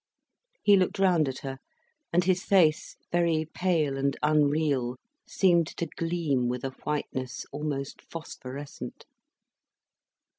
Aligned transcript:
He 0.63 0.77
looked 0.77 0.97
round 0.97 1.29
at 1.29 1.41
her, 1.45 1.59
and 2.11 2.23
his 2.23 2.43
face, 2.43 2.95
very 3.11 3.45
pale 3.53 3.97
and 3.99 4.17
unreal, 4.23 4.97
seemed 5.27 5.67
to 5.77 5.85
gleam 5.85 6.47
with 6.49 6.63
a 6.63 6.71
whiteness 6.83 7.45
almost 7.51 8.01
phosphorescent. 8.01 9.05